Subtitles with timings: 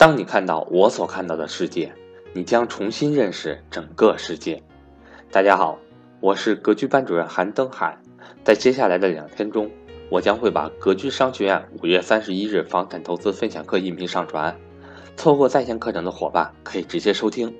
[0.00, 1.92] 当你看到我所看到的世界，
[2.32, 4.62] 你将重新认识整个世界。
[5.30, 5.78] 大家好，
[6.20, 7.98] 我是格局班主任韩登海。
[8.42, 9.70] 在接下来的两天中，
[10.08, 14.56] 我将会把格局商学院五月三十一日房产投资分享课音频上传，
[15.18, 17.54] 错过在线课程的伙伴可以直接收听。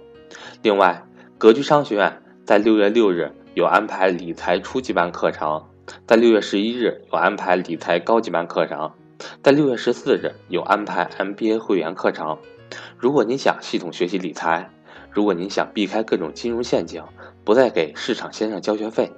[0.63, 1.05] 另外，
[1.37, 5.63] 格局商学院在六月六日有安排理财初级班课程，
[6.07, 8.91] 在六月十一日有安排理财高级班课程。
[9.43, 12.39] 在六月十四日有安排 MBA 会员课程。
[12.97, 14.71] 如果您想系统学习理财，
[15.11, 17.03] 如果您想避开各种金融陷阱，
[17.45, 19.11] 不再给市场先生交学费，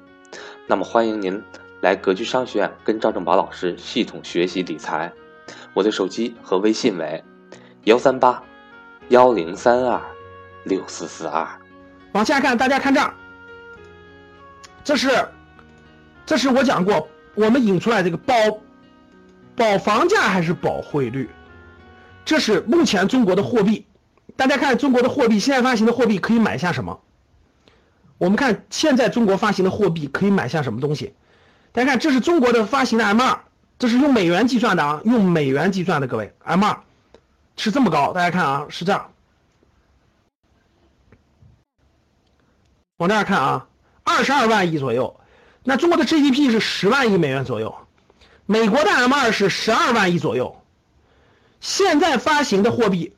[0.67, 1.43] 那么欢迎您
[1.81, 5.13] 来格局商学院跟赵正宝老师系统学习理财。
[5.75, 7.23] 我的手机和微信为
[7.85, 8.43] 幺三八
[9.09, 10.01] 幺零三二
[10.65, 11.47] 六四四二。
[12.13, 13.13] 往下看，大家看这儿，
[14.85, 15.11] 这是
[16.25, 18.35] 这是我讲过，我们引出来这个包。
[19.57, 21.29] 保房价还是保汇率？
[22.25, 23.87] 这是目前中国的货币。
[24.37, 27.01] 大家看中国的货币，现在发行的货币可以买下什么？
[28.19, 31.15] 我们看现在中国发行的货币可以买下什么东西？
[31.73, 33.41] 大家看，这是中国的发行的 M 二，
[33.79, 36.81] 这是用美元计算的啊，用美元计算的，各位 M 二
[37.57, 38.13] 是这么高。
[38.13, 39.11] 大家看啊，是这样。
[42.99, 43.67] 往这儿看啊，
[44.05, 45.21] 二十二万亿左右。
[45.65, 47.75] 那中国的 GDP 是十万亿美元左右。
[48.53, 50.61] 美国的 M 二是十二万亿左右，
[51.59, 53.15] 现在发行的货币，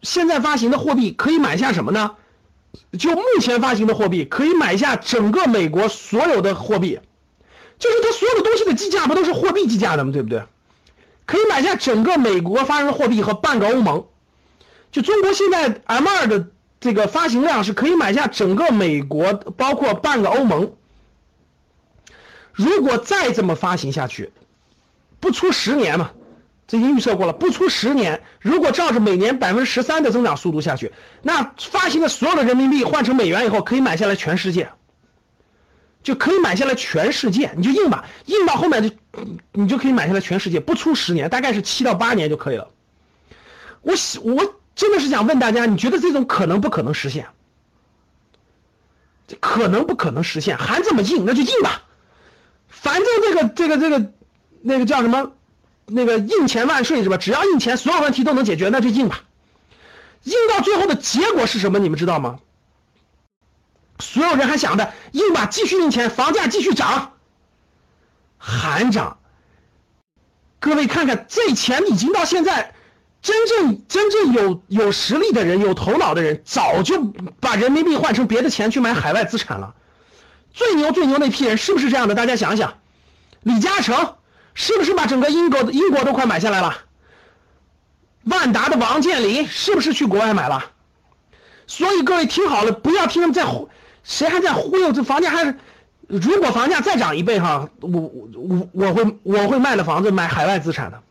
[0.00, 2.14] 现在发行的货币可以买下什么呢？
[2.96, 7.00] 就目前发行的货币可以买下整个美国所有的货币，
[7.80, 10.12] 就是它所有的东西的计价不都是货币计价的吗？
[10.12, 10.44] 对不对？
[11.26, 14.06] 可以买下整个美国发行的货币和半个欧盟，
[14.92, 16.46] 就中国现在 M 二的
[16.78, 20.74] 这个发行量是可以买下整个美国，包括半个欧盟。
[22.52, 24.30] 如果再这么发行下去，
[25.20, 26.12] 不出十年嘛，
[26.66, 27.32] 这已经预测过了。
[27.32, 34.70] 不出十年，如果照着每年百分之十三的增长速度下去，那发行的所有的人民币换成美元以后，可以买下来全世界，
[36.02, 37.52] 就可以买下来全世界。
[37.56, 38.96] 你就印吧，印到后面就，
[39.52, 40.58] 你就可以买下来全世界。
[40.58, 42.70] 不出十年，大概是七到八年就可以了。
[43.82, 47.26] 我我真的是想问大家，你觉得这种可能不可能实现？
[49.38, 50.56] 可能不可能实现？
[50.56, 51.82] 还这么印，那就印吧，
[52.68, 54.12] 反正这个这个这个。
[54.62, 55.32] 那个叫什么？
[55.92, 57.16] 那个印钱万岁是吧？
[57.16, 59.22] 只要印钱，所有问题都能解决，那就印吧。
[60.22, 61.78] 印到最后的结果是什么？
[61.78, 62.38] 你们知道吗？
[63.98, 67.12] 所有人还想着印吧，继续印钱，房价继续涨，
[68.38, 69.18] 还涨。
[70.60, 72.72] 各位看看，这钱已经到现在，
[73.20, 77.02] 真正真正有有实力的人、有头脑的人，早就
[77.40, 79.74] 把人民币换成别的钱去买海外资产了。
[80.52, 82.14] 最牛最牛那批人是不是这样的？
[82.14, 82.74] 大家想想，
[83.42, 84.14] 李嘉诚。
[84.62, 86.76] 是不是把整个英国的英国都快买下来了？
[88.24, 90.62] 万达的王健林是不是去国外买了？
[91.66, 93.70] 所以各位听好了，不要听他们在忽，
[94.04, 94.92] 谁还在忽悠？
[94.92, 95.56] 这房价还，
[96.08, 101.02] 如果房价再涨一倍哈，我我我会我会卖了房子买海外资产的。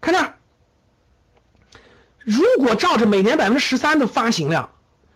[0.00, 1.78] 看这，
[2.24, 4.68] 如果照着每年百分之十三的发行量，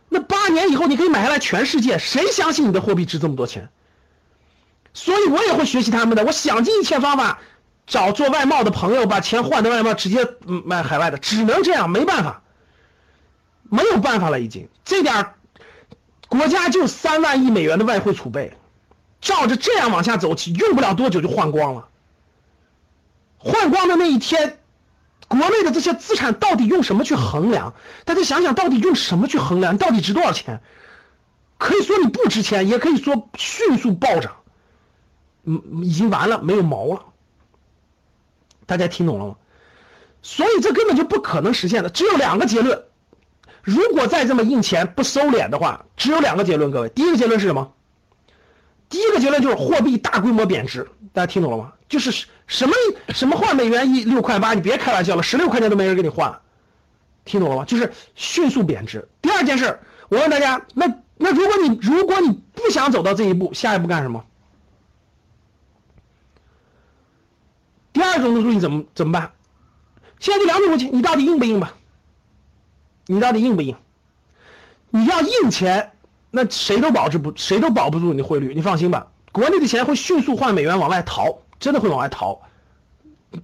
[0.09, 1.99] 那八年以后你可以买下来全世界。
[1.99, 3.69] 谁相信你的货币值这么多钱？
[4.95, 7.39] 所以我也会学习他们的，我想尽一切方法
[7.87, 12.43] 找做外贸的朋友，把钱换到外贸，直接卖海外的，只能这样，没办法，
[13.63, 15.35] 没有办法了，已经这点
[16.29, 18.57] 国家就三万亿美元的外汇储备，
[19.21, 21.89] 照着这样往下走，用不了多久就换光了。
[23.37, 24.59] 换光的那一天，
[25.29, 27.75] 国内的这些资产到底用什么去衡量？
[28.05, 29.79] 大家想想到底用什么去衡量？
[29.79, 30.61] 到底值多少钱？
[31.57, 34.38] 可以说你不值钱，也可以说迅速暴涨。
[35.49, 37.03] 嗯，已经完了，没有毛了。
[38.67, 39.37] 大家听懂了吗？
[40.21, 42.85] 所以这根本就不可能实现的，只有两个结论。
[43.63, 46.71] 如果再这么印钱不收敛的话，只有两个结论。
[46.71, 47.73] 各位，第一个结论是什么？
[48.91, 50.87] 第一个结论就是货币大规模贬值。
[51.13, 51.73] 大家听懂了吗？
[51.89, 52.75] 就是什么
[53.09, 56.39] 什么换美元一六块八，你别开玩笑了，十六块钱都没人给你换。
[57.25, 57.65] 听懂了吗？
[57.65, 59.09] 就是迅速贬值。
[59.23, 59.79] 第二件事，
[60.09, 60.87] 我问大家，那
[61.17, 64.25] 那如果你如果你不想走到这一步，下一步干什么？
[68.19, 69.33] 这种路你怎么怎么办？
[70.21, 71.75] 现在就两种路径，你到底硬不硬吧？
[73.07, 73.77] 你到底硬不硬？
[74.91, 75.93] 你要硬钱，
[76.31, 78.53] 那谁都保持不，谁都保不住你的汇率。
[78.55, 82.41] 你放心吧，国内的钱会迅速换美元往外逃，真的会往外逃。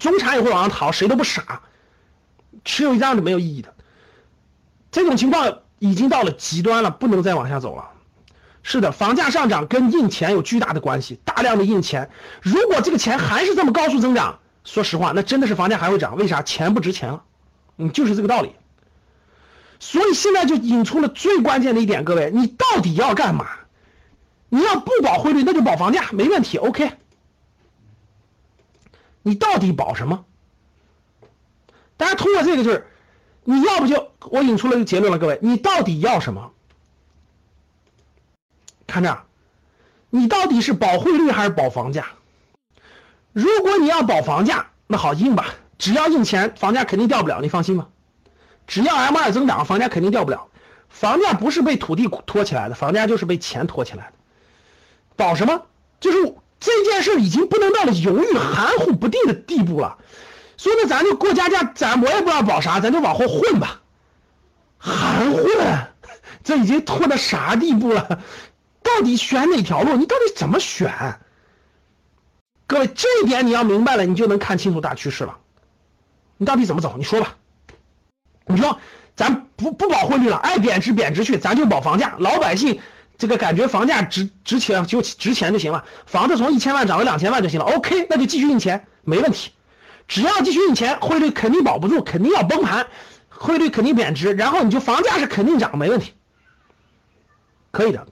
[0.00, 1.62] 中产也会往上逃，谁都不傻。
[2.64, 3.72] 持有这样的没有意义的。
[4.90, 7.90] 这种情况已经到了极端了，不能再往下走了。
[8.62, 12.10] 是的，房价上涨跟印钱有巨大的关系，大量的印钱，
[12.42, 14.40] 如果这个钱还是这么高速增长。
[14.64, 16.16] 说实话，那真的是房价还会涨？
[16.16, 16.42] 为啥？
[16.42, 17.22] 钱不值钱了。
[17.76, 18.52] 嗯，就是这个道理。
[19.78, 23.46] 所以现在就引出了最关键的一点，各位，你到底要干嘛？
[24.48, 26.92] 你要不保汇率，那就保房价，没问题，OK。
[29.22, 30.24] 你到底保什么？
[31.96, 32.86] 大家通过这个就是，
[33.44, 36.52] 你要不就我引出了一个结论了，各位，你到底要什么？
[38.86, 39.24] 看着，
[40.10, 42.06] 你到底是保汇率还是保房价？
[43.34, 45.46] 如果你要保房价，那好印吧，
[45.76, 47.88] 只要印钱，房价肯定掉不了，你放心吧。
[48.66, 50.46] 只要 M 二增长，房价肯定掉不了。
[50.88, 54.12] 房价不是被土地拖起来的，房价就是被钱拖起来的。
[55.16, 55.62] 保什么？
[55.98, 59.98] 就是这件事已经不能到了犹豫、含糊不定的地步了。
[60.56, 63.80] 所以呢，咱就过家家，咱我也不知道保啥，咱就往后混吧。
[64.78, 65.90] 含糊了，
[66.44, 68.20] 这已经拖到啥地步了？
[68.80, 69.96] 到底选哪条路？
[69.96, 71.18] 你到底怎么选？
[72.66, 75.36] 各位，这一点你要明白了，你就能看清楚大趋势了。
[76.36, 76.94] 你到底怎么走？
[76.96, 77.36] 你说吧。
[78.46, 78.78] 你说，
[79.16, 82.14] 咱不不保汇率了，爱贬值贬值去，咱就保房价。
[82.18, 82.80] 老百姓
[83.16, 87.66] 这个感觉房价值值钱就值钱就行了，房子从一千万涨到两千万就行了。
[87.66, 89.52] OK，那就继续印钱，没问题。
[90.08, 92.86] 只要继续印钱，汇率肯定保不住，肯定要崩盘，
[93.28, 96.12] 汇率肯定贬值，然后你就房价是肯定涨，没问题，
[97.70, 98.06] 可以的。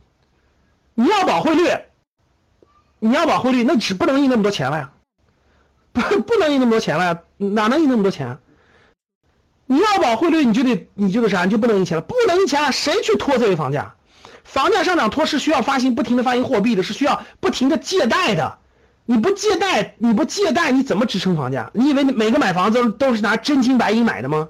[0.95, 1.69] 你要保汇率，
[3.05, 4.93] 你要保汇率，那只不能印那么多钱了呀，
[5.93, 8.39] 不不能印那么多钱了呀，哪能印那么多钱？
[9.67, 13.97] 你要保汇率，你就得你就得啥，你就不能印钱了，不能印钱了，谁去拖这个房价？
[14.45, 18.59] 房价上涨拖是需要发行不停的发行货币的，是需要不停的借贷的。
[19.05, 21.73] 你不借贷，你不借贷，你怎么支撑房价？
[21.75, 24.49] 你以为每个买房子都是拿真金白银买的吗？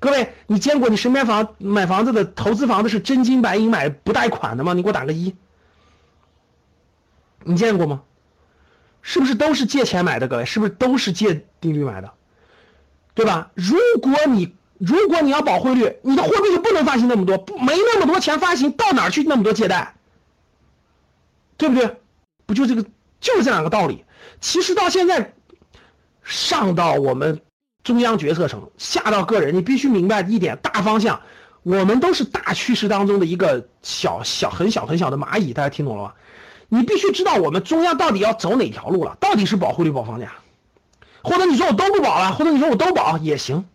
[0.00, 4.72] 各位，你见过你身边房买房子的投资房子是真金白银买不贷款的吗？
[4.72, 5.36] 你给我打个一。
[7.48, 8.02] 你见过吗？
[9.00, 10.28] 是不是都是借钱买的？
[10.28, 12.12] 各位，是不是都是借利率买的？
[13.14, 13.50] 对吧？
[13.54, 19.94] 如果你如果你要保汇率，你的货币就不能发行那么多，没那么多钱发行，到哪去那么多借贷？
[21.56, 21.96] 对不对？
[22.44, 22.84] 不就这个，
[23.18, 24.04] 就是这两个道理。
[24.40, 25.32] 其实到现在，
[26.22, 27.40] 上到我们
[27.82, 31.18] 中央决策层，下到个人，你必须明白一点大方向，
[31.62, 35.54] 我们都是大趋势当中的一个小小很小很小的蚂蚁。
[35.54, 36.12] 大家听懂了吗？
[36.68, 40.32] 你必须知道我们中央到底要走哪条路了，到底是保汇率保房价。
[41.22, 43.66] 或者你说我都不保了，或者你说我都保也行，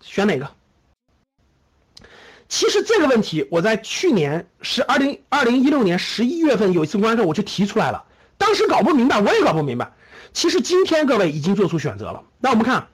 [0.00, 0.50] 选哪个？
[2.48, 8.04] 其实这个问题我在去年是二零二零一六年十一月份有一次公开课我就提出来了，
[8.36, 9.90] 当时搞不明白，我也搞不明白。
[10.34, 12.22] 其实今天各位已经做出选择了。
[12.40, 12.88] 那我们看，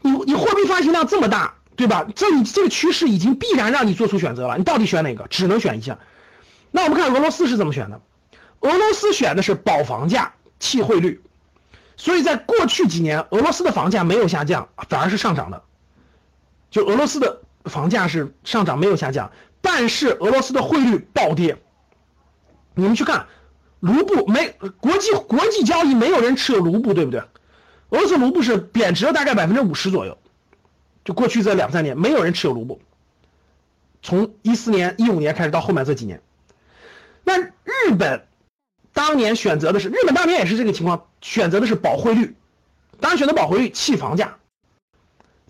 [0.00, 2.06] 你你货币发行量这么大，对吧？
[2.14, 5.26] 这你这个趋势已经必然让你做出选择了，你到底选哪个？
[5.28, 5.98] 只能选一项。
[6.70, 8.00] 那我们看俄罗斯是怎么选的？
[8.62, 11.22] 俄罗斯选的是保房价、弃汇率。
[11.96, 15.62] 所以在过去几年，俄罗斯的房价没有下降，反而是上涨的。
[16.70, 19.30] 就俄罗斯的房价是上涨，没有下降，
[19.60, 21.58] 但是俄罗斯的汇率暴跌。
[22.74, 23.26] 你们去看，
[23.78, 24.48] 卢布没
[24.80, 27.20] 国际国际交易，没有人持有卢布，对不对？
[27.90, 30.18] 俄罗斯卢布是贬值了大概百分之五十左右。
[31.04, 32.80] 就过去这两三年，没有人持有卢布。
[34.02, 36.20] 从一四年、一五年开始到后面这几年，
[37.22, 38.26] 那日本。
[38.92, 42.36] 当年选择的是日本，当年也是这个情况，选择的是保汇率，
[43.00, 44.36] 当然选择保汇率，弃房价。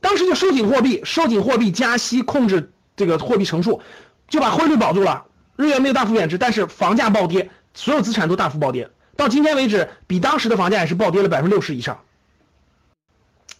[0.01, 3.83] 当时就收紧货币，收紧货币，加息，控制这个货币乘数，
[4.29, 5.27] 就把汇率保住了。
[5.57, 8.91] 日元没有大幅贬值，但是房价暴跌，所有资产都大幅暴跌。
[9.17, 12.01] 到今天为止，比当时的房价也是暴跌了百分之六十以上。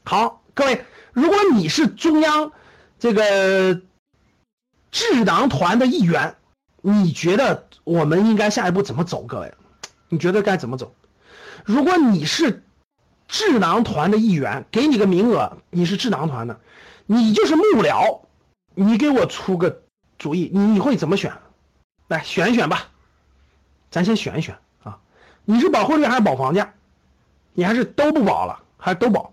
[0.05, 2.51] 好，各位，如果你是中央
[2.99, 3.81] 这个
[4.91, 6.35] 智囊团的一员，
[6.81, 9.23] 你觉得我们应该下一步怎么走？
[9.23, 9.55] 各位？
[10.13, 10.95] 你觉得该怎么走？
[11.65, 12.63] 如果你是
[13.29, 16.61] 智囊团的一员，给你个名额，你是智囊团的，
[17.07, 18.21] 你就是幕僚，
[18.75, 19.85] 你给我出个
[20.19, 21.33] 主意，你会怎么选？
[22.09, 22.91] 来选一选吧，
[23.91, 25.01] 咱先选一选啊！
[25.47, 26.75] 你是保汇率还是保房价？
[27.55, 29.33] 你还是都不保了，还是都保？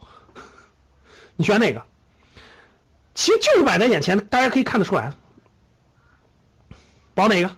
[1.35, 1.85] 你选哪个？
[3.15, 5.11] 其实就是摆在眼前，大家可以看得出来，
[7.13, 7.53] 保哪个？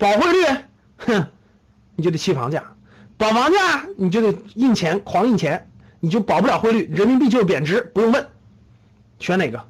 [0.00, 0.38] 保汇率，
[0.96, 1.26] 哼，
[1.94, 2.62] 你就得弃房价；
[3.18, 8.26] 保房价，你就得印钱，狂印钱，你就保不了汇率，人民币就贬值，不用问，
[9.18, 9.62] 选哪个？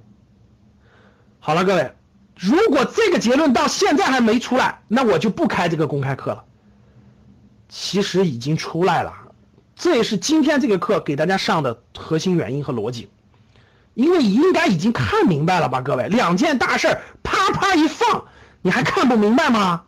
[1.40, 1.92] 好了，各位，
[2.36, 6.44] 如果这个结论到现在还没出来，那我就不开这个公开课了。
[7.68, 9.12] 其实已经出来了，
[9.74, 13.08] 这也是今天这个课给大家上的核心原因和逻辑，
[13.94, 18.24] 因为应该已经看明白了吧，各位，两件大事啪啪一放，
[18.62, 19.82] 你还看不明白吗？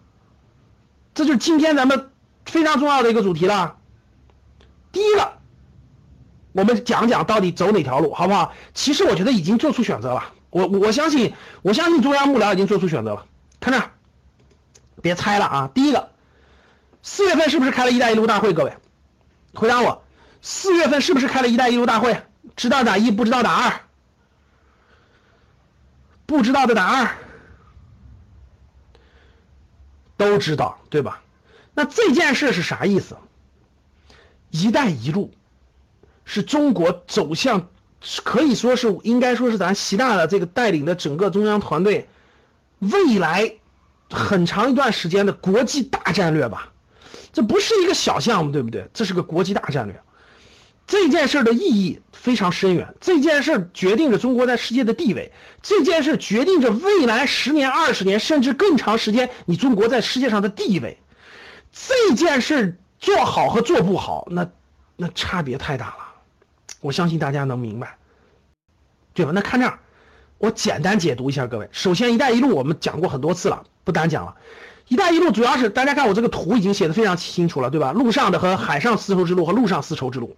[1.14, 2.10] 这就是今天咱们
[2.46, 3.76] 非常重要的一个主题了。
[4.90, 5.32] 第一个，
[6.52, 8.52] 我们讲讲到底走哪条路，好不好？
[8.74, 13.26] 其实我觉得已经做出选择了，我我相信，我相信中央幕僚已经做出选择了。
[13.60, 13.90] 看这儿，
[15.00, 15.70] 别猜了啊！
[15.72, 16.10] 第一个，
[17.02, 18.52] 四月份是不是开了一带一路大会？
[18.52, 18.76] 各位，
[19.54, 20.02] 回答我，
[20.40, 22.22] 四月份是不是开了一带一路大会？
[22.56, 23.80] 知道打一，不知道打二，
[26.26, 27.16] 不知道的打二，
[30.30, 31.22] 都知道对吧？
[31.74, 33.16] 那这件事是啥意思？
[34.50, 35.30] 一带一路。
[36.24, 37.68] 是中国走向，
[38.22, 42.08] 可以说是应该说是咱习大的这个带领的整个中央团队，
[42.78, 43.54] 未来
[44.08, 46.70] 很长一段时间的国际大战略吧。
[47.32, 48.88] 这不是一个小项目，对不对？
[48.94, 50.00] 这是个国际大战略。
[50.86, 60.98] 这件事的意义非常深远，这件事决定着中国在世界的地位，这件事决定着未来十年、二十年甚至更长时间你中国在世界上的地位。
[61.72, 64.50] 这件事做好和做不好，那
[64.96, 65.96] 那差别太大了。
[66.80, 67.96] 我相信大家能明白，
[69.14, 69.32] 对吧？
[69.32, 69.78] 那看这儿，
[70.38, 71.68] 我简单解读一下各位。
[71.72, 74.34] 首先，“一带一路”我们讲过很多次了，不单讲了。
[74.88, 77.92] “一带一路”主要是大家看我这个图已经写的非常清楚了，对吧？
[77.92, 80.36] 陆上的和海上丝绸之路和陆上丝绸之路。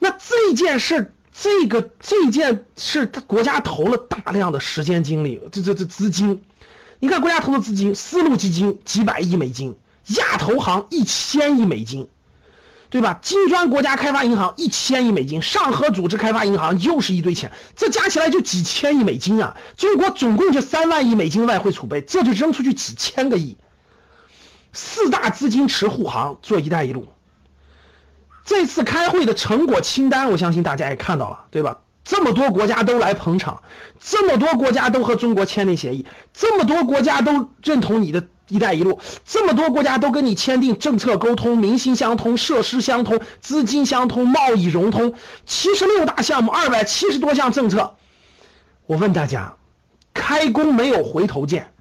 [0.00, 6.42] 那这件事，这个这件事，他国家投了大量的时间精力，这这这资金。
[6.98, 9.76] 你看国家投的资金，丝路基金几百亿美金，
[10.16, 12.08] 亚投行一千亿美金。
[12.92, 13.20] 对吧？
[13.22, 19.56] 金砖国家开发银行一千亿美金，上合组织开发银行又是一堆钱，这加起来就几千亿美金啊！
[19.76, 23.56] 中国总共就三万亿美金外汇储备，这就扔出去几千个亿。
[24.72, 27.06] 四大资金池护航做“一带一路”，
[28.44, 31.78] 这次开会的成果清单，我相信大家也看到了，对吧？
[32.04, 33.62] 这么多国家都来捧场，
[34.00, 38.26] 这么多国家都和中国签订协议，这么多国家都认同你的。
[38.52, 45.14] 一带一路，这么多国家都跟你签订政策沟通、民心相通、设施相通、资金相通、贸易融通，
[45.46, 47.94] 七十六大项目，二百七十多项政策。
[48.86, 49.54] 我问大家，
[50.12, 51.72] 开工没有回头箭，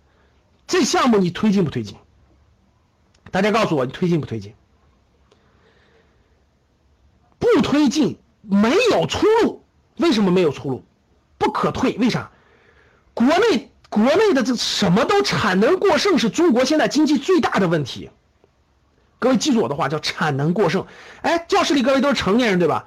[0.67, 1.97] 这项目你推进不推进？
[3.31, 4.53] 大家告诉我，你推进不推进？
[7.39, 9.63] 不推进，没有出路。
[9.97, 10.83] 为什么没有出路？
[11.39, 11.97] 不可退。
[11.97, 12.29] 为啥？
[13.15, 13.71] 国内。
[13.91, 18.11] 国内的这什么都产能过剩，是中国现在经济最大的问题。
[19.17, 20.85] 各位记住我的话，叫产能过剩。
[21.23, 22.85] 哎，教室里各位都是成年人对吧？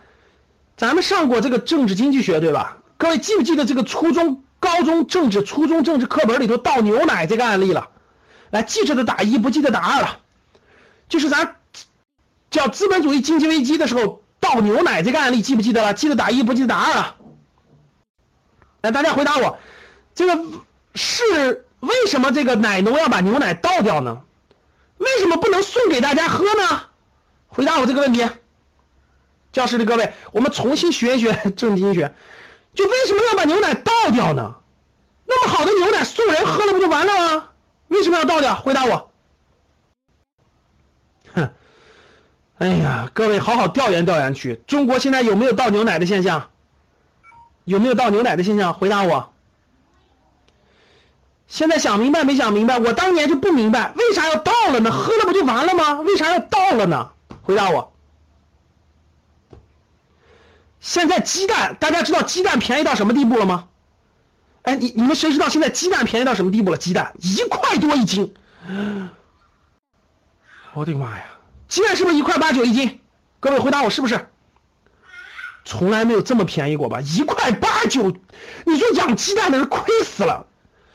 [0.76, 2.78] 咱们上过这个政治经济学对吧？
[2.99, 7.88] 各位记不记得这个初中、高中政治、初中政治课本里头倒牛奶这个案例了？
[8.50, 10.21] 来，记着的打一，不记得打二了。
[11.09, 11.56] 就是咱
[12.49, 15.94] 叫资本主义经济危机的时候倒牛奶这个案例，记不记得了？
[15.94, 17.16] 记得打一，不记得打二啊。
[18.82, 19.58] 来，大家回答我，
[20.14, 20.44] 这个。
[20.94, 24.25] 是为什么这个奶农要把牛奶倒掉呢？
[24.99, 26.82] 为什么不能送给大家喝呢？
[27.49, 28.28] 回答我这个问题。
[29.52, 32.14] 教室的各位，我们重新学一学正经学，
[32.75, 34.54] 就为什么要把牛奶倒掉呢？
[35.25, 37.49] 那么好的牛奶送人喝了不就完了吗？
[37.88, 38.54] 为什么要倒掉？
[38.54, 39.11] 回答我。
[41.32, 41.50] 哼，
[42.59, 44.62] 哎呀，各位好好调研调研去。
[44.66, 46.50] 中国现在有没有倒牛奶的现象？
[47.64, 48.75] 有没有倒牛奶的现象？
[48.75, 49.32] 回答我。
[51.49, 52.78] 现在想明白没想明白？
[52.78, 54.90] 我当年就不明白，为啥要倒了呢？
[54.90, 56.00] 喝了不就完了吗？
[56.00, 57.11] 为啥要倒了呢？
[57.42, 57.92] 回答我。
[60.80, 63.68] 现在鸡蛋，大家知道鸡蛋便宜到什么地步了吗？
[64.62, 66.78] 哎，你你们谁知道现在鸡蛋便宜到什么地步了？
[66.78, 68.32] 鸡蛋一块多一斤，
[70.73, 71.25] 我的妈呀！
[71.73, 73.00] 鸡蛋是不是一块八九一斤？
[73.41, 74.29] 各位回答我是不是？
[75.64, 77.00] 从来没有这么便宜过吧？
[77.00, 78.12] 一块八九，
[78.67, 80.45] 你说养鸡蛋的人亏死了。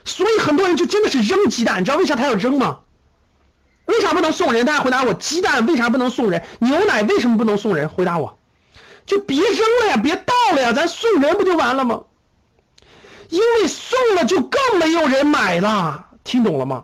[0.05, 2.81] 所以很多人就真的是扔鸡蛋，你知道为啥他要扔吗？
[3.87, 4.67] 为啥不能送人？
[4.67, 6.43] 大家回答我，鸡蛋为啥不能送人？
[6.59, 7.89] 牛奶为什么不能送人？
[7.89, 8.37] 回答我，
[9.07, 12.03] 就别扔了呀，别倒了呀，咱送人不就完了吗？
[13.29, 16.83] 因为送了就更没有人买了，听懂了吗？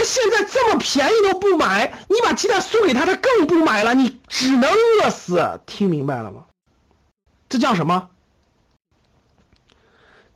[0.00, 6.46] 他现在这么便宜都不买，你把鸡蛋送给他，他更不买了，你只能饿死，听明白了吗？
[7.50, 8.08] 这叫什么？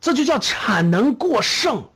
[0.03, 1.89] 这就叫产能过剩。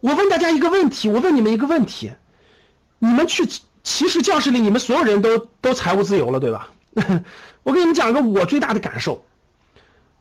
[0.00, 2.10] 我问大家一个问题，我问你们一个问题，
[2.98, 3.48] 你们去
[3.84, 6.70] 其实教室里你们所有人都都财务自由了，对吧？
[7.62, 9.24] 我给你们讲一个我最大的感受，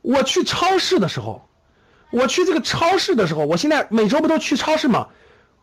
[0.03, 1.49] 我去超市的时候，
[2.11, 5.07] 我去这个超市的时候，我现在每周不都去超市吗？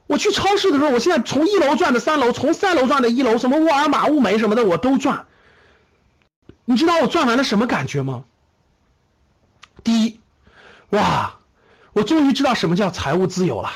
[0.06, 5.26] 我去超市的时候，我现在从一楼转到三楼，从三楼转到一楼，什么沃尔玛、物美什么的我都转。
[6.64, 8.24] 你知道我转完了什么感觉吗？
[9.82, 10.20] 第一，
[10.90, 11.36] 哇，
[11.92, 13.70] 我终于知道什么叫财务自由了。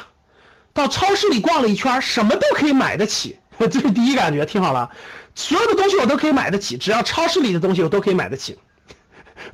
[0.72, 4.46] 到超市里逛了一圈，什么都可以买得起， 这是第一感觉。
[4.46, 4.90] 听好了，
[5.34, 8.58] 所有的东西我都可以买得起，只要超市里的东西我都可以买得起。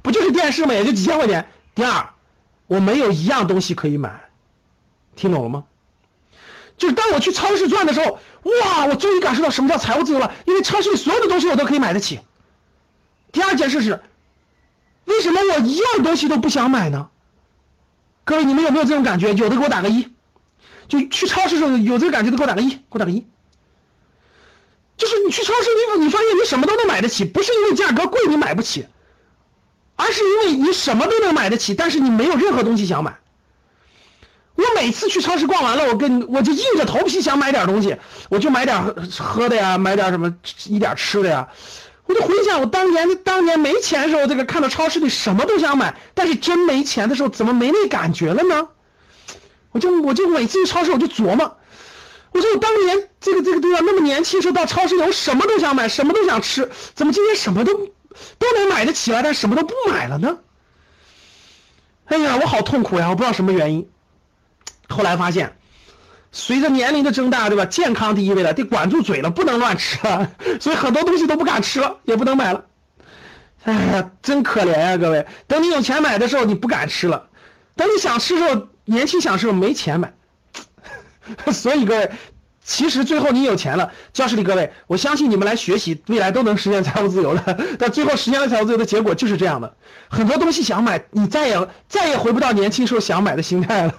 [0.03, 0.75] 不就是电视吗？
[0.75, 1.49] 也就几千块钱。
[1.75, 2.11] 第二，
[2.67, 4.29] 我没有一样东西可以买，
[5.15, 5.65] 听懂了吗？
[6.77, 12.21] 就是当我去超市转的时候，哇，我终于感受到什么叫财务自由了，因为超市里所有的东西我都可以买得起。
[13.33, 14.01] 第二件事是，
[15.05, 17.09] 为什么我一样东西都不想买呢？
[18.25, 19.33] 各位，你们有没有这种感觉？
[19.35, 20.09] 有的给我打个一。
[20.89, 23.27] 就去超市时候有这个感觉的，给我打个一，给我打个一。
[24.97, 25.69] 就是你去超市，
[25.99, 28.87] 你你发现你什么都能买得起，不是因为价格贵你买不起，
[29.97, 33.19] 而是因为你什么都能买得起，但是你没有任何东西想买。
[34.57, 37.97] 我每次去超市逛完了，我跟我就硬着头皮想买点东西，
[38.29, 38.83] 我就买点
[39.19, 40.35] 喝的呀，买点什么
[40.67, 41.49] 一点吃的呀。
[42.07, 48.69] 我就回想我当年当年没钱的时候，这个看到超市里什么都想买，但是真没钱的时候，怎么没那感觉了呢？
[49.73, 51.59] 我就我就每次去超市我就琢磨，
[52.33, 53.81] 我说我当年这个这个对吧？
[53.85, 60.39] 那么年轻时候到超市里，我什么都想买，什么都想吃，怎么今天什么都都能买得起来，但什么都不买了呢？
[62.07, 63.11] 哎呀，我好痛苦呀！
[63.11, 63.89] 我不知道什么原因。
[64.89, 65.57] 后来发现，
[66.33, 67.65] 随着年龄的增大，对吧？
[67.65, 72.65] 健康第一位了，得管住嘴了，不能乱吃了， 所以很多东西都不敢吃了，也不能买了。
[73.65, 75.27] 哎呀，真可怜呀，各位！
[75.49, 77.29] 等你有钱买的时候，你不敢吃了；
[77.75, 80.13] 等你想吃的时候，年轻想吃时候，没钱买。
[81.53, 82.11] 所以各位，
[82.65, 87.59] 其实最后你有钱了，教室里各位，我相信你们来学习，未来都能实现财务自由的。
[87.77, 89.77] 但最后实现了财务自由的结果就是这样的：
[90.09, 93.95] 很多东西想买，你再也再也回不到年轻时候想买的心态了。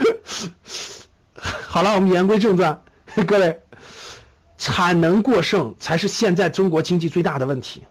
[1.68, 2.82] 好了，我们言归正传，
[3.26, 3.60] 各位，
[4.58, 7.84] 产能过剩才是现在中国经济最大的问题。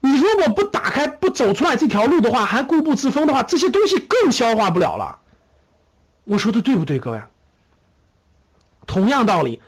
[0.00, 5.18] 你如果不打开、不走出来这条路的话，还固步自封的话，这些东西更消化不了了。
[6.24, 7.22] 我说的对不对，各位？
[8.86, 9.60] 同样道理，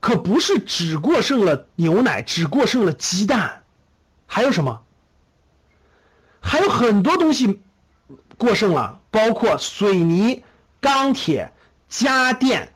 [0.00, 3.62] 可不是只过剩了牛奶，只过剩了鸡蛋，
[4.26, 4.82] 还有什么？
[6.40, 7.60] 还有很多东西
[8.36, 10.44] 过剩了，包括水泥。
[10.80, 11.52] 钢铁、
[11.88, 12.72] 家电、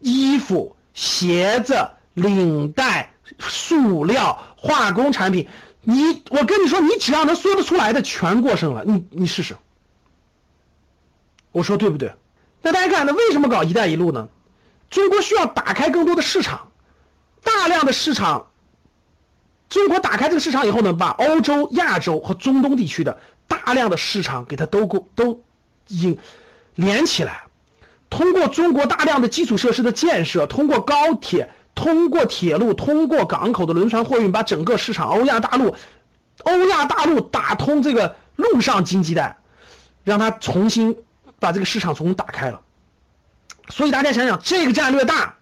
[0.00, 5.46] 衣服、鞋子、领带、塑料、化工产品，
[5.82, 8.82] 你我跟你说，你只要能说得出来的，全过剩了。
[8.86, 9.54] 你你试试，
[11.50, 12.14] 我说对不对？
[12.62, 14.28] 那大家看，那为什么搞“一带一路”呢？
[14.88, 16.72] 中国需要打开更多的市场，
[17.42, 18.46] 大量的市场。
[19.68, 25.42] 中国打开这个市场以后呢，把欧洲、亚洲和中东地区的大量的市场给它都够都
[25.88, 26.18] 引。
[26.74, 27.41] 连起来，
[28.12, 35.74] 通过中国大量的基础设施的建设，通过高铁，通过铁路，通过港口的轮船货运，把整个市场欧亚大陆，
[36.42, 39.38] 欧亚大陆打通这个陆上经济带，
[40.04, 40.94] 让它重新
[41.38, 42.60] 把这个市场重新打开了。
[43.70, 45.36] 所以大家想想，这个战略大，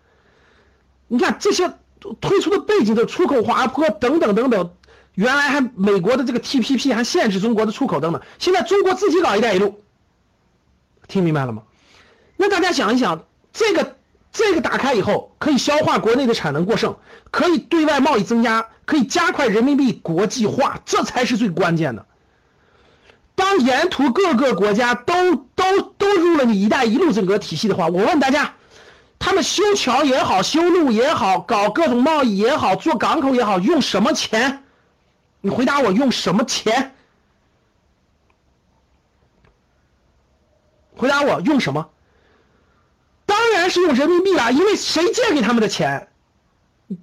[1.08, 1.72] 你看这些
[2.20, 4.70] 推出的背景的出口滑坡等等等等，
[5.16, 9.82] 原来还美国的这个 TPP 还限制中国的出口等等，现在中国自己搞一带一路。
[11.08, 11.64] 听明白了吗？
[12.40, 13.98] 那大家想一想，这个
[14.32, 16.96] 这个打开以后，可以消化国内的产能过剩，
[17.30, 22.06] 可以对外贸易增加，可以加快人民币国际化，这才是最关键的。
[23.34, 28.54] 当沿途各个国家都都都入了你“一带一路”整个体系的话，我问大家，
[29.18, 34.64] 他们修桥也好，修路也好，搞各种贸易也好，做港口也好，用什么钱？
[35.42, 36.94] 你回答我，用什么钱？
[40.96, 41.90] 回答我用什么？
[43.70, 46.08] 是用人民币啊，因为谁借给他们的钱？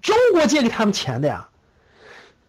[0.01, 1.47] 中国借给他们钱的呀。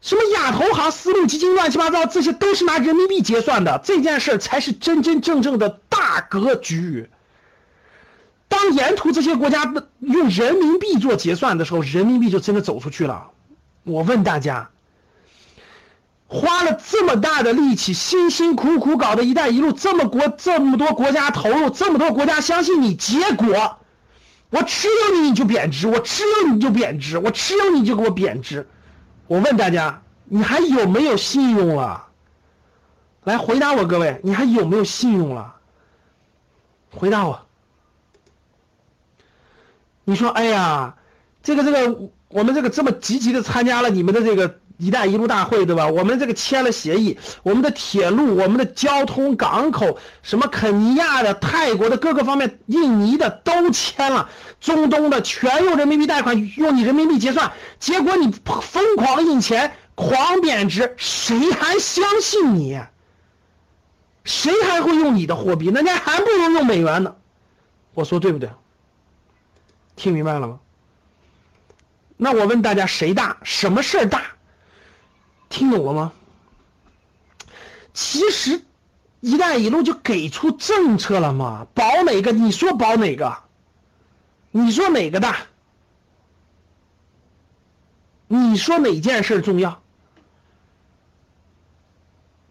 [0.00, 3.80] 什么亚投行、丝路基金，乱七八糟，这些都是拿人民币结算的。
[3.84, 7.08] 这件事才是真真正正的大格局。
[8.48, 13.30] 当沿途这些国家用人民币做结算的时候，人民币就真的走出去了。
[13.84, 14.70] 我问大家。
[16.30, 23.77] 花了这么大的力气，辛辛苦苦搞的一带一路，这么国这么多国家投入，这么多国家相信你，结果，
[24.50, 28.66] 我吃了你你就贬值，我吃了你就贬值，我吃了你就给我贬值。
[29.26, 32.06] 我问大家，你还有没有信用了？
[33.24, 35.56] 来回答我，各位，你还有没有信用了？
[36.90, 37.46] 回答我。
[40.04, 40.96] 你说，哎呀，
[41.42, 44.60] 这个这个，我们这个这么积极的参加了你们的这个。
[44.78, 45.86] “一带一路”大会，对吧？
[45.86, 57.52] 我们这个签了协议，我们的铁路、我们的交通、港口，什么肯尼亚的、泰国的各个方面、印尼的都签了，中东的全用人民币贷款，用你人民币结算。
[57.78, 62.80] 结果你疯狂印钱，狂贬值，谁还相信你？
[64.24, 65.70] 谁还会用你的货币？
[65.72, 67.14] 那家还不如用美元呢。
[67.94, 68.48] 我说对不对？
[69.96, 70.60] 听明白了吗？
[72.16, 73.36] 那我问大家，谁大？
[73.42, 74.22] 什么事儿大？
[75.48, 76.12] 听懂了吗？
[77.94, 78.62] 其实
[79.20, 82.32] “一带一路”就给出政策了嘛，保哪个？
[82.32, 83.38] 你说保哪个？
[84.50, 85.36] 你说哪个大？
[88.28, 89.82] 你说哪件事重要？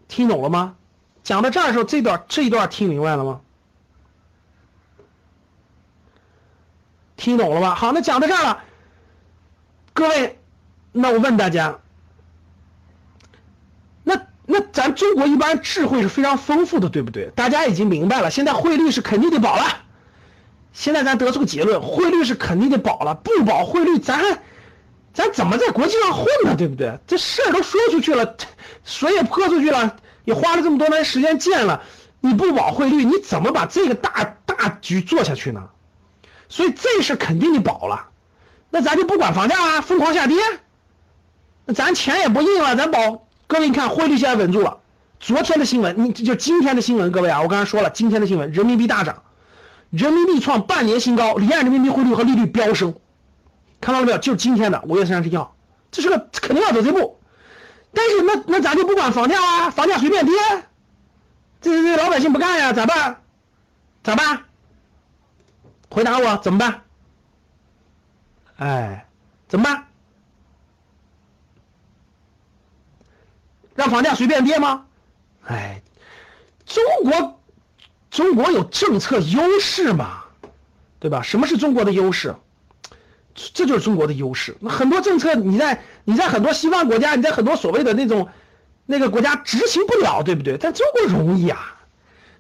[0.08, 0.76] 听懂了吗？
[1.24, 3.42] 讲到这儿的时候，这段这一段听明白了吗？
[7.16, 7.76] 听懂了吧？
[7.76, 8.64] 好，那讲到这儿了，
[9.94, 10.40] 各位，
[10.92, 11.80] 那我问大家，
[14.58, 17.30] 那咱中国一般智慧是非常丰富的，对不对？
[17.36, 19.64] 大家已经明白了，现在汇率是肯定得保了。
[20.74, 24.40] 现在咱得出个结论，汇率是肯定得保了，不保汇率，咱
[25.14, 26.56] 咱怎么在国际上混呢？
[26.58, 26.98] 对不对？
[27.06, 28.36] 这事儿都说出去了，
[28.84, 31.84] 水也泼出去了，也花了这么多年时间建了，
[32.20, 35.70] 你不保汇率，你怎么把这个大大局做下去呢？
[36.50, 38.08] 所以这事肯定得保了，
[38.72, 40.38] 那咱就不管房价了，疯狂下跌，
[41.66, 43.27] 那咱钱也不印了，咱保。
[43.48, 44.80] 各位，你看汇率现在稳住了。
[45.20, 49.24] 昨天的新闻，你就今天的新闻，各位啊，我刚才说了，今天的新闻，人民币大涨，
[49.90, 52.94] 人民币创半年新高，离岸人民币汇率和利率飙升，
[53.80, 54.18] 看到了没有？
[54.18, 55.56] 就是今天的五月三十一号，
[55.90, 57.20] 这是个肯定要走这步。
[57.94, 60.34] 但是那那咱就不管房价啊，房价随便跌，
[61.62, 63.22] 这这老百姓不干呀，咋办？
[64.04, 64.44] 咋办？
[65.90, 66.82] 回答我怎么办？
[68.58, 69.08] 哎，
[69.48, 69.87] 怎么办？
[73.78, 74.86] 让房价随便跌吗？
[75.46, 75.82] 哎，
[76.66, 77.40] 中国，
[78.10, 80.24] 中国有政策优势嘛，
[81.00, 81.22] 对吧？
[81.22, 82.36] 什么是中国的优势？
[83.36, 84.58] 这就是中国的优势。
[84.60, 88.28] 那很多政策你在你在很多西方国家，你在很多所谓的那种
[88.88, 90.58] 那个国家执行不了，对不对？
[90.58, 91.76] 但中国容易啊。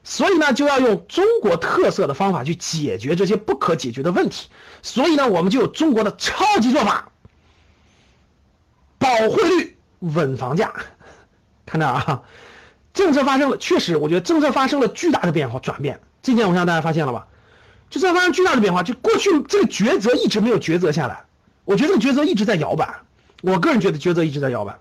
[0.03, 4.49] 所以呢，就要用中国特色的方法去解决这些不可解决的问题。
[4.81, 7.11] 所以呢，我们就有中国的超级做法：
[8.97, 10.73] 保汇率、稳房价。
[11.67, 12.23] 看这啊，
[12.93, 15.99] 政策发生了，确实，我觉得政策发生了巨大的变化转变。
[16.23, 17.27] 这点我相信大家发现了吧？
[17.89, 21.25] 就这发生巨大的变化，就过去这个抉择一直没有抉择下来。
[21.63, 22.95] 我觉得这个抉择一直在摇摆。
[23.41, 24.75] 我个人觉得抉择一直在摇摆，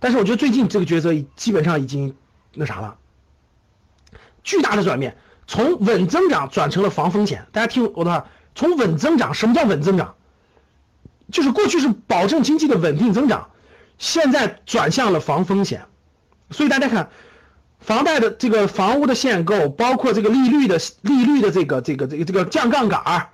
[0.00, 2.16] 但是我觉得最近这个抉择基本上已经
[2.54, 2.96] 那啥了。
[4.42, 7.46] 巨大的转变，从稳增长转成了防风险。
[7.52, 10.14] 大家听我的话，从稳增长，什么叫稳增长？
[11.30, 13.50] 就是过去是保证经济的稳定增长，
[13.98, 15.86] 现在转向了防风险。
[16.50, 17.08] 所以大家看，
[17.78, 23.28] 房贷的这个房屋的限购，包括这个利率的利率的这个这个这个这个降杠杆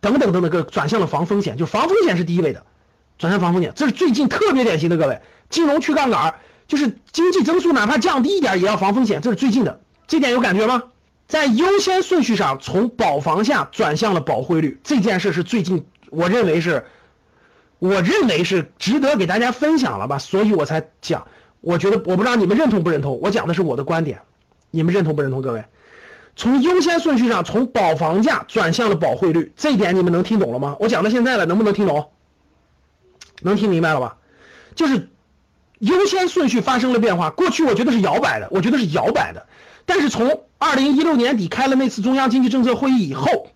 [0.00, 2.64] 等等等等，个转向了防风险，就防风险是第一位的，
[3.18, 6.34] 转向防风险，这是最近特别典型的，各位，金融去杠杆，
[6.66, 9.80] 就是经济增速哪怕降低一点也要防风险，这是最近的。
[10.06, 10.84] 这点有感觉吗？
[11.26, 16.84] 在优先顺序上，从保房价转向了保汇率，这件事是最近我认为是，
[17.78, 21.26] 我认为是值得给大家分享了吧，所以我才讲。
[21.64, 24.20] 我觉得我不知道你们认同不认同，我讲的是我的观点，
[24.70, 25.40] 你们认同不认同？
[25.40, 25.64] 各位，
[26.36, 30.76] 从优先顺序上，从保房价转向了保汇率，这一点你们能听懂了吗？
[30.78, 32.10] 我讲到现在了，能不能听懂？
[33.40, 34.16] 能听明白了吧？
[34.74, 35.08] 就是
[35.78, 39.46] 优先顺序发生了变化，过去我觉得是摇摆的，我觉得是摇摆的。
[39.86, 43.48] 但是从二零一六年底开了那次中央经济政策会议以后，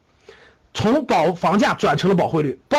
[0.72, 2.78] 从保房价转成了保汇率，包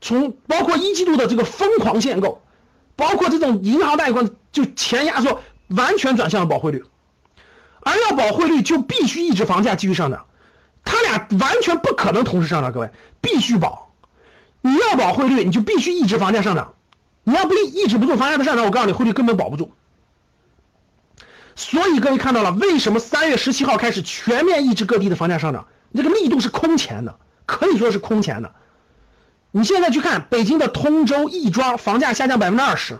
[0.00, 2.42] 从包括一季度的这个疯狂限购，
[2.96, 6.84] 包括这种银行贷款就钱压缩，完全转向了保汇率。
[7.80, 10.26] 而要保汇率就必须抑制房价继续上涨，
[10.84, 13.92] 它俩完全不可能同时上涨，各位必须保。
[14.60, 16.74] 你要保汇率，你就必须抑制房价上涨。
[17.24, 19.72] 你要不抑制不住房价的上涨，我告诉你，汇率根本保不住。
[21.54, 25.66] 所以各位看到了，为什么三月十七号开始全面抑制各地的房价上涨？
[25.94, 28.54] 这个力度是空前的，可以说是空前的。
[29.50, 32.98] 你现在去看北京的通州、亦庄，房价下降百分之二十，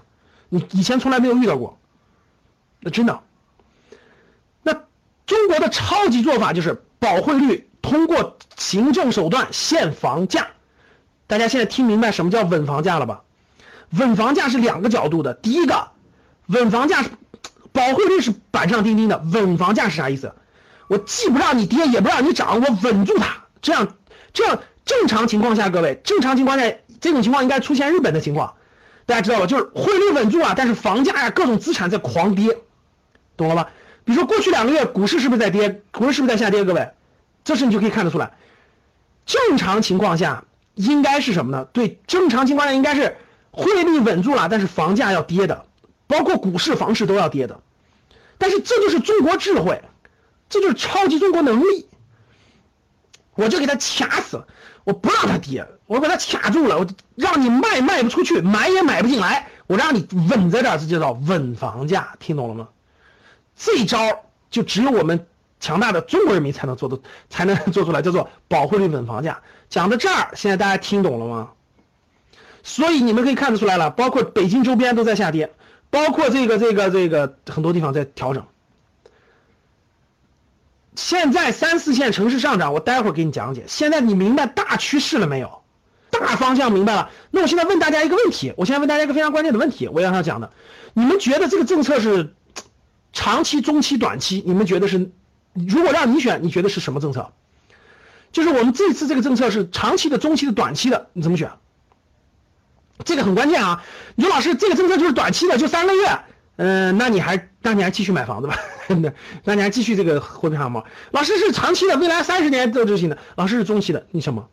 [0.55, 1.79] 你以前从来没有遇到过。
[2.81, 3.23] 那真的，
[4.63, 4.75] 那
[5.25, 10.49] 中国的超级做法就是保汇率，通过行政手段限房价。
[11.27, 13.23] 大家现在听明白什么叫稳房价了吧？
[13.93, 15.89] 稳房价是两个角度的，第一个，
[16.49, 17.09] 稳房价是。
[17.73, 20.35] 保汇率是板上钉钉的，稳房价是啥意思？
[20.89, 23.35] 我既不让你跌，也不让你涨，我稳住它。
[23.63, 23.97] 这样，
[24.35, 26.67] 这样正常情况下，各位，正常情况下，
[27.01, 28.53] 这种情况应该出现日本的情况，
[29.07, 29.47] 大家知道吧？
[29.47, 32.57] 就是汇率稳住啊，但是房价呀，各种资产在狂跌，
[33.37, 33.71] 懂了吧？
[34.05, 35.83] 比如说过去两个月股市是不是在跌？
[35.91, 36.65] 股市是不是在下跌？
[36.65, 36.91] 各位，
[37.45, 38.33] 这时你就可以看得出来，
[39.27, 41.67] 正常情况下应该是什么呢？
[41.73, 43.17] 对，正常情况下应该是
[43.51, 45.65] 汇率稳住了，但是房价要跌的。
[46.09, 47.59] 包括股市、房市都要跌的，
[48.37, 49.81] 但是这就是中国智慧，
[50.51, 51.87] 这就是超级中国能力。
[53.35, 54.45] 我就给他卡死，
[54.85, 62.69] 我不让它跌，我把它卡住了，我让你卖卖不出去，买也买不进来，我让你稳在这儿，这就叫稳房价，听懂了吗？
[63.57, 63.99] 这一招
[64.51, 65.27] 就只有我们
[65.61, 66.99] 强大的中国人民才能做的，
[67.31, 69.41] 才能做出来，叫做保护率稳房价。
[69.69, 71.51] 讲到这儿，现在大家听懂了吗？
[72.65, 75.53] 所以你们可以看得出来了，包括北京周边都在下跌，
[75.91, 78.45] 包括这个这个这个很多地方在调整。
[80.95, 83.65] 现在三四线城市上涨，我待会儿给你讲解。
[83.67, 85.63] 现在你明白大趋势了没有？
[86.11, 87.11] 大方向明白了。
[87.31, 90.53] 那我现在问大家一个问题，我现在问大家一个非常关键的问题，我要想讲的，
[90.93, 92.35] 你们觉得这个政策是
[93.13, 94.43] 长期、中期、短期？
[94.47, 95.11] 你们觉得是？
[95.55, 97.31] 如果让你选，你觉得是什么政策？
[98.31, 101.51] 就是我们这次这个政策是长期的、中期的、短期的，你怎么选？
[103.05, 103.83] 这个很关键啊！
[104.15, 106.19] 你说老师，这个政策就是短期的，就三个月，
[106.57, 108.57] 嗯，那你还那你还继续买房子吧？
[108.89, 109.13] 那
[109.45, 110.83] 那你还继续这个货币航吗？
[111.13, 113.19] 老师是长期的，未来三十年都执行的。
[113.37, 114.49] 老师是中期的，你什么？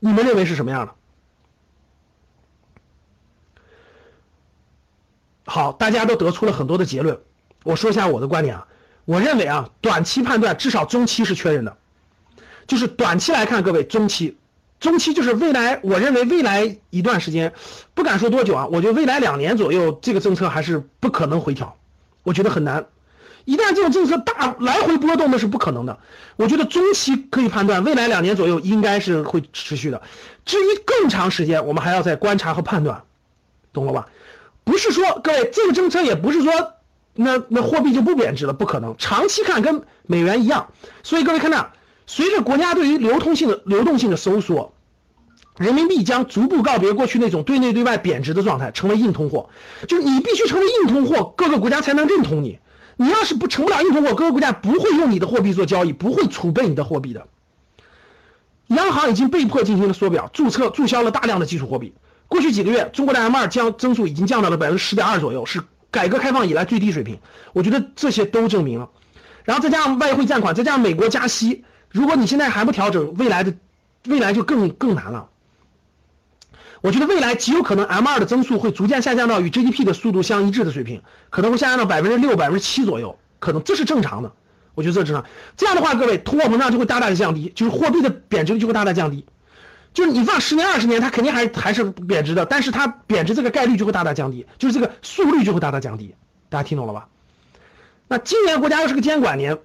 [0.00, 0.94] 你们认为是什么样的？
[5.44, 7.20] 好，大家都得出了很多的结论。
[7.64, 8.66] 我说一下我的观点啊，
[9.04, 11.76] 我认为啊，短期判断至少中期是确认的，
[12.66, 14.36] 就是短期来看，各位中期。
[14.78, 17.52] 中期就是未来，我认为未来一段时间，
[17.92, 21.76] 不敢说多久啊，我觉得未来两年左右，这个政策还是不可能回调，
[22.22, 22.86] 我觉得很难。
[23.44, 25.98] 一旦这种政策大来回波动，那是不可能的。
[26.36, 30.02] 我觉得中期可以判断，未来两年左右应该是会持续的。
[30.44, 33.02] 至于更长时间，我们还要再观察和判断，
[33.72, 34.08] 懂了吧？
[34.64, 36.52] 不是说各位这个政策也不是说
[37.14, 38.94] 那那货币就不贬值了，不可能。
[38.98, 41.70] 长期看跟美元一样，所以各位看到。
[42.06, 44.74] 随着国家对于流通性的流动性的收缩，
[45.60, 49.50] 人民币将逐步告别过去那种对内对外贬值的状态，成为硬通货。
[49.86, 52.58] 就是你必须成为硬通货，各个国家才能认同你。
[52.96, 57.26] 你要是不成不了硬通货，各个国家不会用你的货币做交易，不会储备你的货币的。
[58.68, 61.92] 央行已经被迫进行了缩表，注册注销了大量的基础货币。
[62.26, 67.18] 过去几个月，中国的 M2 将增速已经降到了百分之十点二左右，是改革开放以来最低水平。
[67.52, 68.88] 我觉得这些都证明了。
[69.44, 71.66] 然后再加上外汇占款，再加上美国加息。
[71.90, 73.52] 如果你现在还不调整，未来的
[74.06, 75.28] 未来就更更难了。
[76.80, 84.32] 我觉得未来极有可能 M 二的增速会逐渐下降到与 GDP 的速度相一致的水平，可能会下降到百分之六、百分之七左右，可能这是正常的。
[84.74, 85.24] 我觉得这正常。
[85.56, 89.26] 这样的话，各位通货膨胀就会大大的降低，就是货币的贬值率就会大大降低。
[89.92, 96.14] 就是你放十年、二十年，它肯定还还是贬值的，但是它贬值这个概率就会大大降低，就是这个速率就会大大降低。
[96.48, 97.08] 大家听懂了吧？
[98.08, 99.58] 那今年国家又是个监管年，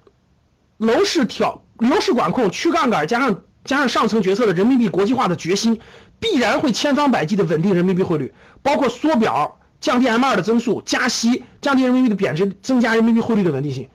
[0.78, 1.62] 楼市调。
[1.78, 5.78] 楼市管控、去杠杆，加上加上上层决策的人民币国际化的决心，
[6.20, 13.88] 必然会千方百计的稳定人民币汇率，包括缩表、降低 M 二的增速、加息、降低人民币的贬值、增加人民币汇率的稳定性。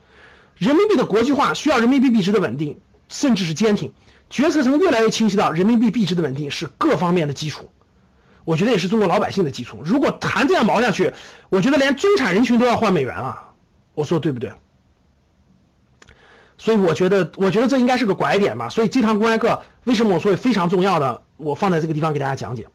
[0.57, 2.79] 人民币的国际化需要人民币币值的稳定，
[3.09, 3.91] 甚至是坚挺。
[4.29, 7.69] 决策层越来越清晰到，人民币币值的稳定是各方面的基础，
[8.45, 9.81] 我觉得也是中国老百姓的基础。
[9.83, 11.11] 如果谈这样毛下去，
[11.49, 13.49] 我觉得连中产人群都要换美元啊！
[13.93, 14.53] 我说对不对？
[16.61, 18.69] 所以我觉得，我觉得这应该是个拐点吧。
[18.69, 22.67] 所以这堂公开课为什么我说非常重要的，我放在这个地方给大家讲解。